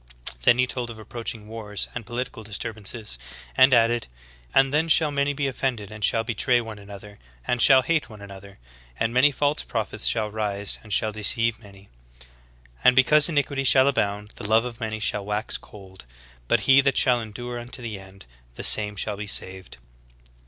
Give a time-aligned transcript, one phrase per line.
[0.45, 3.19] ""Then He told of approaching wars and political disturbances,
[3.55, 4.07] and added
[4.51, 8.19] "And then shall many be offended and shall betray one another, and shall hate one
[8.19, 8.57] another.
[8.99, 11.87] And many false prophets shall rise and shall deceive many.
[12.83, 16.05] And because in iquity shall abound, the love of many shall wax cold.
[16.47, 18.25] But he that shall endure unto the end
[18.55, 19.77] the same shall be saved.